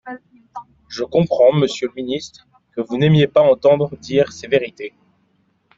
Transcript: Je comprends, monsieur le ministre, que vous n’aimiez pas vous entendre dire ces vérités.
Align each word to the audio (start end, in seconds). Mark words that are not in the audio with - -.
Je 0.89 1.03
comprends, 1.03 1.53
monsieur 1.53 1.87
le 1.89 1.93
ministre, 1.93 2.47
que 2.75 2.81
vous 2.81 2.97
n’aimiez 2.97 3.27
pas 3.27 3.43
vous 3.43 3.51
entendre 3.51 3.95
dire 3.97 4.31
ces 4.31 4.47
vérités. 4.47 4.95